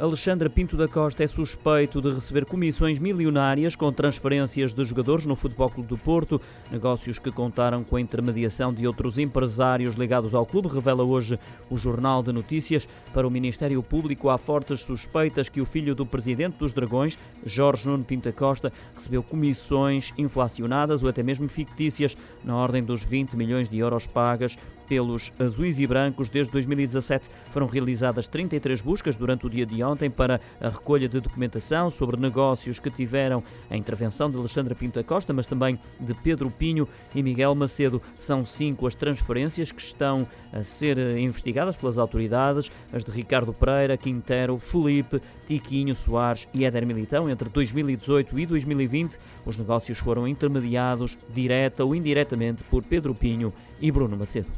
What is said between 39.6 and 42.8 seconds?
que estão a ser investigadas pelas autoridades,